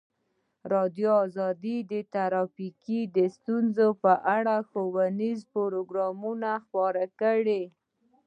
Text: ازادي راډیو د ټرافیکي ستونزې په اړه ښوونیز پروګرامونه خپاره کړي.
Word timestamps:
ازادي 0.03 0.73
راډیو 1.77 1.87
د 1.91 1.93
ټرافیکي 2.13 3.01
ستونزې 3.35 3.87
په 4.03 4.13
اړه 4.37 4.55
ښوونیز 4.69 5.39
پروګرامونه 5.53 6.49
خپاره 6.63 7.03
کړي. 7.21 7.63